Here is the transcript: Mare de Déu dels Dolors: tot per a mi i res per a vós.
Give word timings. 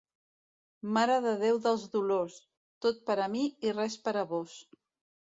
Mare 0.95 1.17
de 1.25 1.33
Déu 1.43 1.59
dels 1.65 1.83
Dolors: 1.95 2.37
tot 2.87 3.05
per 3.11 3.19
a 3.27 3.29
mi 3.35 3.45
i 3.69 3.75
res 3.81 3.99
per 4.09 4.15
a 4.23 4.25
vós. 4.33 4.57